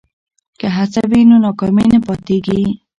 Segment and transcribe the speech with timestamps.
[0.59, 2.63] که هڅه وي نو ناکامي نه پاتیږي.